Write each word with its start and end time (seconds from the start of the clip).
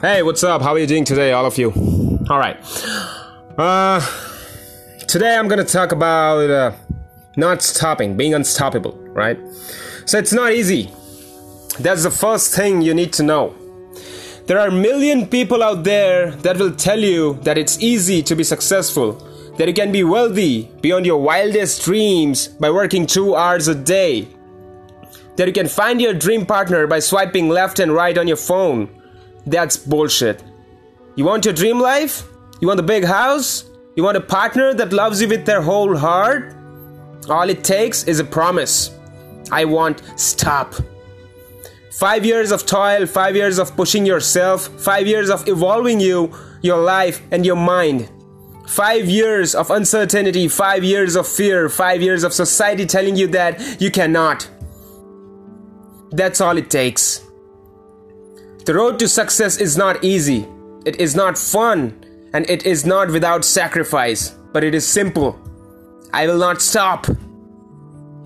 Hey, 0.00 0.22
what's 0.22 0.42
up? 0.42 0.62
How 0.62 0.72
are 0.72 0.78
you 0.78 0.86
doing 0.86 1.04
today, 1.04 1.32
all 1.32 1.44
of 1.44 1.58
you? 1.58 1.72
All 2.30 2.38
right. 2.38 2.56
Uh, 3.58 4.00
today 5.06 5.36
I'm 5.36 5.46
gonna 5.46 5.62
talk 5.62 5.92
about 5.92 6.48
uh, 6.48 6.72
not 7.36 7.60
stopping, 7.60 8.16
being 8.16 8.32
unstoppable, 8.32 8.96
right? 9.08 9.38
So 10.06 10.16
it's 10.16 10.32
not 10.32 10.54
easy. 10.54 10.90
That's 11.80 12.04
the 12.04 12.10
first 12.10 12.54
thing 12.54 12.80
you 12.80 12.94
need 12.94 13.12
to 13.12 13.22
know. 13.22 13.54
There 14.46 14.58
are 14.58 14.68
a 14.68 14.72
million 14.72 15.26
people 15.26 15.62
out 15.62 15.84
there 15.84 16.30
that 16.30 16.56
will 16.56 16.74
tell 16.74 16.98
you 16.98 17.34
that 17.42 17.58
it's 17.58 17.78
easy 17.82 18.22
to 18.22 18.34
be 18.34 18.42
successful, 18.42 19.12
that 19.58 19.68
you 19.68 19.74
can 19.74 19.92
be 19.92 20.02
wealthy 20.02 20.70
beyond 20.80 21.04
your 21.04 21.20
wildest 21.20 21.84
dreams 21.84 22.48
by 22.48 22.70
working 22.70 23.04
two 23.06 23.36
hours 23.36 23.68
a 23.68 23.74
day, 23.74 24.28
that 25.36 25.46
you 25.46 25.52
can 25.52 25.68
find 25.68 26.00
your 26.00 26.14
dream 26.14 26.46
partner 26.46 26.86
by 26.86 27.00
swiping 27.00 27.50
left 27.50 27.78
and 27.78 27.92
right 27.92 28.16
on 28.16 28.26
your 28.26 28.38
phone 28.38 28.88
that's 29.46 29.76
bullshit. 29.76 30.42
You 31.16 31.24
want 31.24 31.44
your 31.44 31.54
dream 31.54 31.80
life? 31.80 32.24
You 32.60 32.68
want 32.68 32.80
a 32.80 32.84
big 32.84 33.04
house? 33.04 33.64
You 33.96 34.04
want 34.04 34.16
a 34.16 34.20
partner 34.20 34.74
that 34.74 34.92
loves 34.92 35.20
you 35.20 35.28
with 35.28 35.44
their 35.44 35.62
whole 35.62 35.96
heart? 35.96 36.54
All 37.28 37.48
it 37.48 37.64
takes 37.64 38.04
is 38.04 38.20
a 38.20 38.24
promise. 38.24 38.90
I 39.50 39.64
want 39.64 40.02
stop. 40.16 40.74
Five 41.92 42.24
years 42.24 42.52
of 42.52 42.66
toil, 42.66 43.04
five 43.06 43.36
years 43.36 43.58
of 43.58 43.76
pushing 43.76 44.06
yourself, 44.06 44.68
five 44.80 45.06
years 45.06 45.28
of 45.28 45.46
evolving 45.48 46.00
you, 46.00 46.32
your 46.62 46.78
life, 46.78 47.20
and 47.30 47.44
your 47.44 47.56
mind. 47.56 48.08
Five 48.66 49.08
years 49.08 49.54
of 49.54 49.70
uncertainty, 49.70 50.46
five 50.48 50.84
years 50.84 51.16
of 51.16 51.26
fear, 51.26 51.68
five 51.68 52.00
years 52.00 52.22
of 52.22 52.32
society 52.32 52.86
telling 52.86 53.16
you 53.16 53.26
that 53.28 53.80
you 53.80 53.90
cannot. 53.90 54.48
That's 56.12 56.40
all 56.40 56.56
it 56.56 56.70
takes. 56.70 57.26
The 58.64 58.74
road 58.74 58.98
to 58.98 59.08
success 59.08 59.56
is 59.56 59.78
not 59.78 60.04
easy, 60.04 60.46
it 60.84 61.00
is 61.00 61.16
not 61.16 61.38
fun, 61.38 62.04
and 62.34 62.48
it 62.50 62.66
is 62.66 62.84
not 62.84 63.10
without 63.10 63.44
sacrifice, 63.44 64.36
but 64.52 64.62
it 64.62 64.74
is 64.74 64.86
simple. 64.86 65.40
I 66.12 66.26
will 66.26 66.38
not 66.38 66.60
stop. 66.60 67.06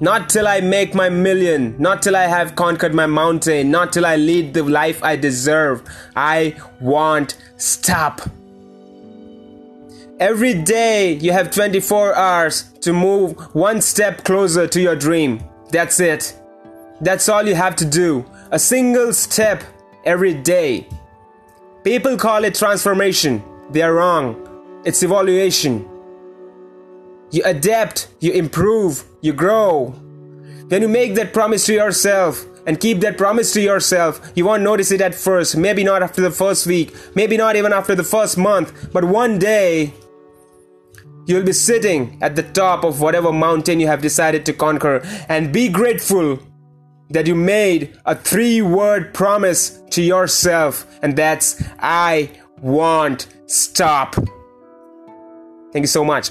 Not 0.00 0.28
till 0.28 0.48
I 0.48 0.60
make 0.60 0.92
my 0.92 1.08
million, 1.08 1.76
not 1.78 2.02
till 2.02 2.16
I 2.16 2.26
have 2.26 2.56
conquered 2.56 2.94
my 2.94 3.06
mountain, 3.06 3.70
not 3.70 3.92
till 3.92 4.04
I 4.04 4.16
lead 4.16 4.54
the 4.54 4.64
life 4.64 5.02
I 5.04 5.14
deserve. 5.14 5.82
I 6.16 6.56
won't 6.80 7.36
stop. 7.56 8.20
Every 10.18 10.54
day 10.54 11.14
you 11.14 11.30
have 11.30 11.52
24 11.52 12.16
hours 12.16 12.72
to 12.80 12.92
move 12.92 13.38
one 13.54 13.80
step 13.80 14.24
closer 14.24 14.66
to 14.66 14.80
your 14.80 14.96
dream. 14.96 15.44
That's 15.70 16.00
it. 16.00 16.36
That's 17.00 17.28
all 17.28 17.46
you 17.46 17.54
have 17.54 17.76
to 17.76 17.84
do. 17.84 18.26
A 18.50 18.58
single 18.58 19.12
step 19.12 19.62
every 20.04 20.34
day. 20.34 20.88
People 21.82 22.16
call 22.16 22.44
it 22.44 22.54
transformation. 22.54 23.42
They 23.70 23.82
are 23.82 23.94
wrong. 23.94 24.82
It's 24.84 25.02
evaluation. 25.02 25.88
You 27.30 27.42
adapt, 27.44 28.08
you 28.20 28.32
improve, 28.32 29.04
you 29.20 29.32
grow. 29.32 29.88
When 30.68 30.82
you 30.82 30.88
make 30.88 31.14
that 31.16 31.32
promise 31.32 31.66
to 31.66 31.74
yourself 31.74 32.44
and 32.66 32.80
keep 32.80 33.00
that 33.00 33.18
promise 33.18 33.52
to 33.54 33.60
yourself, 33.60 34.20
you 34.34 34.44
won't 34.44 34.62
notice 34.62 34.90
it 34.92 35.00
at 35.00 35.14
first, 35.14 35.56
maybe 35.56 35.84
not 35.84 36.02
after 36.02 36.22
the 36.22 36.30
first 36.30 36.66
week, 36.66 36.94
maybe 37.14 37.36
not 37.36 37.56
even 37.56 37.72
after 37.72 37.94
the 37.94 38.04
first 38.04 38.38
month, 38.38 38.92
but 38.92 39.04
one 39.04 39.38
day 39.38 39.92
you'll 41.26 41.42
be 41.42 41.52
sitting 41.52 42.18
at 42.22 42.36
the 42.36 42.42
top 42.42 42.84
of 42.84 43.00
whatever 43.00 43.32
mountain 43.32 43.80
you 43.80 43.86
have 43.86 44.00
decided 44.00 44.46
to 44.46 44.52
conquer 44.52 45.00
and 45.28 45.52
be 45.52 45.68
grateful 45.68 46.38
that 47.14 47.26
you 47.26 47.34
made 47.34 47.96
a 48.04 48.14
three 48.14 48.60
word 48.60 49.14
promise 49.14 49.80
to 49.90 50.02
yourself, 50.02 50.86
and 51.02 51.16
that's 51.16 51.62
I 51.78 52.30
want 52.60 53.28
stop. 53.46 54.14
Thank 55.72 55.84
you 55.84 55.86
so 55.88 56.04
much. 56.04 56.30